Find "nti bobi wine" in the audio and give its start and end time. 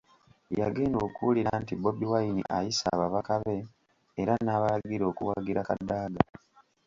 1.61-2.41